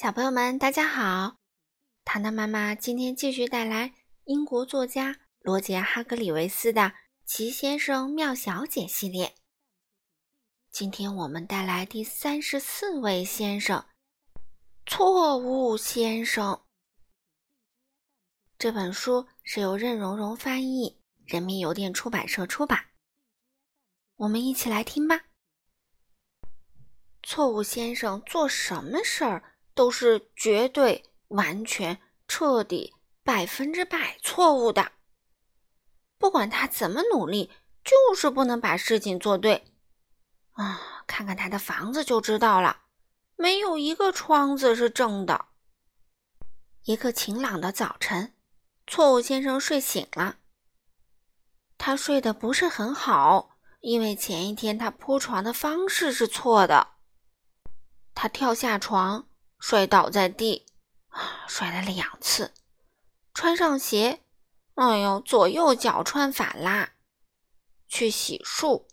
[0.00, 1.36] 小朋友们，大家好！
[2.06, 3.92] 糖糖妈妈今天继续带来
[4.24, 6.80] 英国作家罗杰·哈格里维斯的
[7.26, 9.34] 《奇先生妙小姐》系列。
[10.70, 13.84] 今天我们带来第三十四位先生——
[14.88, 16.62] 错误先生。
[18.56, 22.86] 这本书是由任溶溶翻译，人民邮电出版社出版。
[24.16, 25.26] 我们一起来听吧。
[27.22, 29.44] 错误先生做什么事儿？
[29.74, 34.92] 都是绝对、完全、彻底、百分之百错误的。
[36.18, 37.50] 不管他怎么努力，
[37.82, 39.72] 就是不能把事情做对。
[40.52, 42.82] 啊，看看他的房子就知道了，
[43.36, 45.46] 没有一个窗子是正的。
[46.84, 48.34] 一个晴朗的早晨，
[48.86, 50.36] 错误先生睡醒了。
[51.78, 56.88] 他睡得不是很好，因为前一天他铺床的方式是错的。
[58.14, 59.29] 他跳下床。
[59.60, 60.66] 摔倒在地，
[61.46, 62.52] 摔了两次。
[63.34, 64.24] 穿上鞋，
[64.74, 66.94] 哎呦，左右脚穿反啦。
[67.86, 68.86] 去洗漱，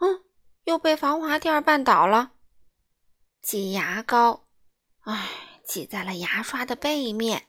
[0.00, 0.24] 嗯，
[0.64, 2.32] 又被防滑垫绊倒了。
[3.40, 4.46] 挤牙膏，
[5.00, 7.48] 哎，挤在了牙刷的背面。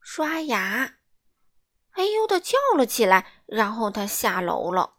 [0.00, 0.96] 刷牙，
[1.90, 4.94] 哎呦的叫了起来，然后他下楼了。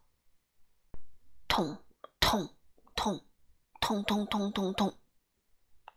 [1.47, 1.83] 痛
[2.19, 2.55] 痛
[2.95, 3.25] 痛
[3.79, 4.99] 痛痛痛痛痛。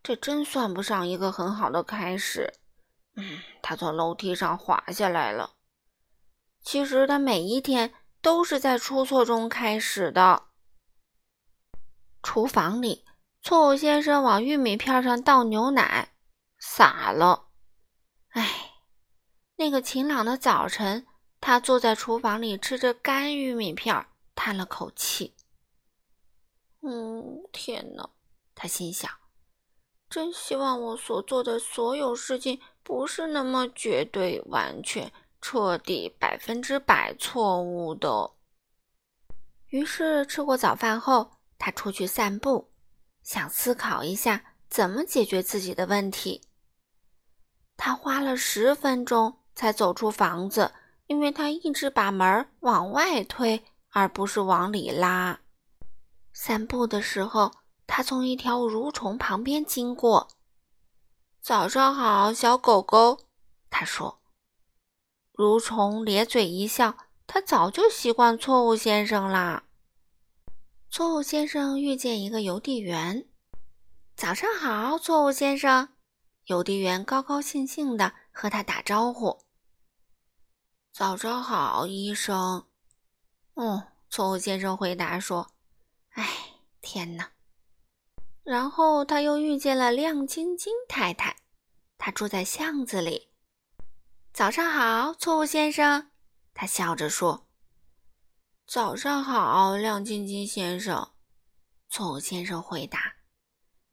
[0.07, 2.55] 这真算不上一个很好的开始。
[3.17, 5.57] 嗯，他从楼梯上滑下来了。
[6.63, 10.45] 其实他每一天都是在出错中开始的。
[12.23, 13.05] 厨房里，
[13.43, 16.15] 错误先生往玉米片上倒牛奶，
[16.57, 17.49] 洒了。
[18.29, 18.75] 哎，
[19.57, 21.05] 那个晴朗的早晨，
[21.41, 25.35] 他坐在厨房里吃着干玉米片，叹了口气。
[26.83, 28.09] 嗯，天哪，
[28.55, 29.11] 他心想。
[30.17, 38.31] 真希望我所做的所有事情不是那么绝对、完全、彻底、百分之百错误的。
[39.67, 42.71] 于是，吃过早饭后，他出去散步，
[43.23, 46.41] 想思考一下怎么解决自己的问题。
[47.77, 50.73] 他花了十分钟才走出房子，
[51.09, 55.41] 因为他一直把门往外推，而不是往里拉。
[56.33, 57.53] 散步的时候。
[57.87, 60.29] 他从一条蠕虫旁边经过。
[61.41, 63.21] 早上好，小狗狗，
[63.71, 64.21] 他说。
[65.35, 69.65] 蠕虫咧嘴一笑，他早就习惯错误先生啦。
[70.91, 73.29] 错误先生遇见一个邮递员。
[74.17, 75.91] 早上好，错误先生。
[76.47, 79.45] 邮递员高高兴兴地和他打招呼。
[80.93, 82.67] 早上好，医生。
[83.55, 85.51] 嗯，错误先生回答说
[86.15, 86.25] ：“哎，
[86.81, 87.31] 天哪！”
[88.47, 91.37] 然后他又遇见了亮晶晶太太，
[91.99, 93.29] 她住在巷子里。
[94.33, 96.13] 早上好，错误先生，
[96.55, 97.49] 他笑着说。
[98.65, 101.11] 早上好，亮晶晶先生，
[101.89, 103.17] 错误先生回答。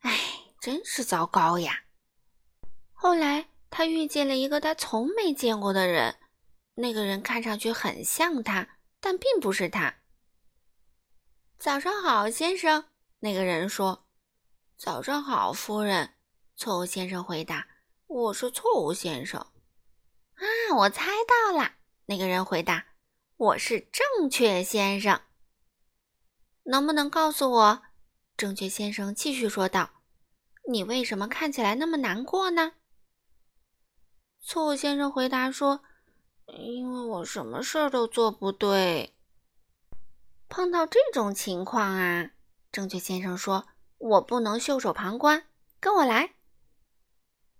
[0.01, 0.19] 哎，
[0.59, 1.85] 真是糟糕呀！
[2.91, 6.19] 后来他遇见了一个他从没见过的人，
[6.75, 9.95] 那个人看上去很像他，但并不是他。
[11.57, 12.85] 早上好，先生，
[13.21, 14.02] 那个人说。
[14.83, 16.09] 早上好，夫人。
[16.57, 17.69] 错误先生回答
[18.05, 19.39] ：“我是错误先生。”
[20.35, 20.43] 啊，
[20.75, 21.75] 我猜到了。
[22.07, 22.87] 那个人回答
[23.37, 25.21] ：“我是正确先生。”
[26.67, 27.81] 能不能告诉我？
[28.35, 30.01] 正确先生继续说道
[30.69, 32.73] ：“你为什么看起来那么难过呢？”
[34.43, 35.81] 错误先生回答说
[36.59, 39.15] ：“因为我什么事儿都做不对。”
[40.49, 42.31] 碰到这种情况啊，
[42.69, 43.69] 正确先生说。
[44.03, 45.45] 我不能袖手旁观，
[45.79, 46.31] 跟我来。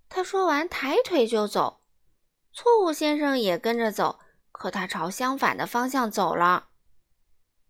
[0.10, 1.82] 他说完，抬腿就走。
[2.52, 4.20] 错误先生也跟着走，
[4.52, 6.68] 可他朝相反的方向走了。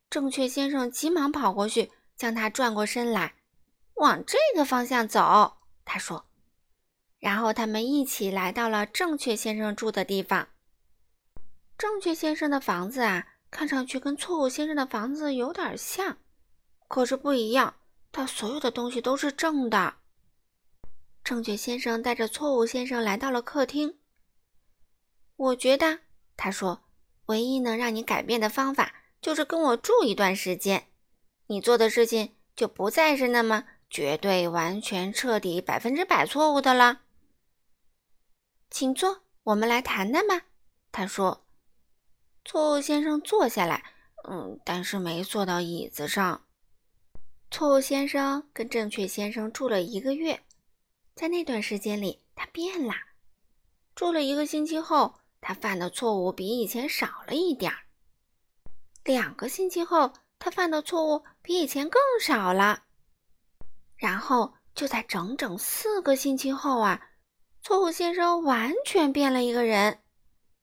[0.10, 3.36] 正确先生急忙跑过去，将他转过身来，
[3.94, 5.58] 往这个方向走。
[5.86, 6.26] 他说，
[7.20, 10.48] 然后他们一起来到了正确先生住的地方。
[11.78, 16.18] 正确先生的房子啊，看上去跟错误先生的房子有点像，
[16.88, 17.76] 可是不一样。
[18.14, 19.96] 他所有的东西都是正的。
[21.24, 23.98] 正确先生带着错误先生来到了客厅。
[25.36, 26.00] 我觉得，
[26.38, 26.84] 他说，
[27.26, 30.88] 唯一能让你改变的方法就是跟我住一段时间，
[31.48, 37.02] 你做的事情就不再是那么绝对、完全、彻底、百分之百错误的了。
[38.70, 40.44] 请坐，我们来谈谈吧。
[40.92, 41.46] 他说。
[42.46, 43.94] 错误先生坐下来，
[44.30, 46.46] 嗯，但是没坐到椅子上。
[47.54, 50.44] 错误先生跟正确先生住了一个月，
[51.14, 52.96] 在那段时间里，他变了。
[53.94, 57.78] 住了一个星期后，他犯的错误比以前少了一点儿。
[59.04, 62.86] 两个星期后，他犯的错误比以前更少了。
[63.98, 67.00] 然后就在整整四个星期后啊，
[67.62, 70.00] 错误先生完全变了一个人。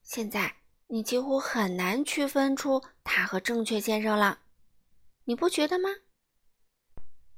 [0.03, 0.57] 现在
[0.89, 4.41] 你几乎很难区分出他和正确先生了，
[5.23, 5.89] 你不觉得吗？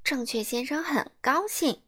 [0.03, 1.81] 正确先生很高兴，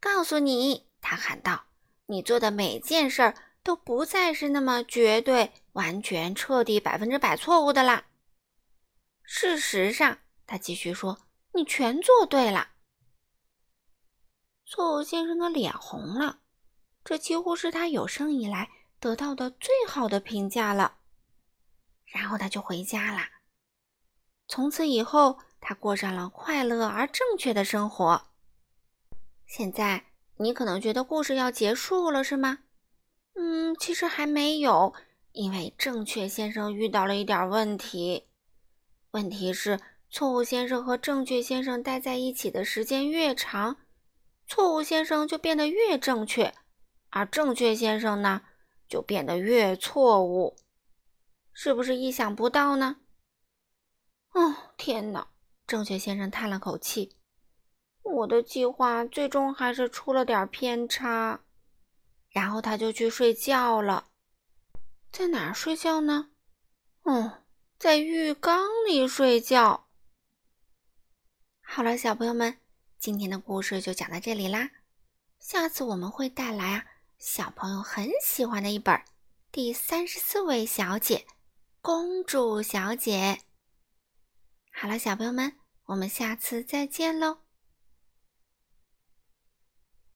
[0.00, 1.66] 告诉你，他喊道
[2.06, 8.06] ：“你做的每件事儿都不再是那么绝对、完全、彻底、百分之百错误的啦。
[9.22, 12.70] 事实上，他继续说，你全做对了。”
[14.64, 16.40] 错误先生的脸红了，
[17.04, 18.70] 这几乎是他有生以来。
[19.00, 20.98] 得到的最好的评价了，
[22.04, 23.20] 然后他就回家了。
[24.48, 28.28] 从此以后，他过上了快乐而正确的生活。
[29.46, 30.06] 现在
[30.36, 32.58] 你可能觉得故事要结束了，是吗？
[33.34, 34.94] 嗯，其实还没有，
[35.32, 38.28] 因为正确先生遇到了一点问题。
[39.12, 43.76] 问题是，错误先生和正确先生待在一起的时间越长，
[44.46, 46.54] 错误先生就变得越正确，
[47.10, 48.42] 而正确先生呢？
[48.88, 50.56] 就变得越错误，
[51.52, 52.96] 是不是意想不到呢？
[54.32, 55.28] 哦，天哪！
[55.68, 57.14] 正确先生叹了口气
[58.02, 61.44] ：“我的计划最终还是出了点偏差。”
[62.30, 64.08] 然后他就去睡觉了。
[65.12, 66.30] 在哪儿睡觉呢？
[67.02, 67.44] 哦，
[67.78, 69.88] 在浴缸里睡觉。
[71.60, 72.58] 好了，小朋友们，
[72.98, 74.70] 今天的故事就讲到这里啦。
[75.38, 76.86] 下次我们会带来啊。
[77.18, 78.94] 小朋友很喜欢的一本
[79.52, 81.16] 《第三十四位小姐》，
[81.82, 83.42] 公主小姐。
[84.80, 85.54] 好了，小朋友们，
[85.86, 87.47] 我们下次再见喽。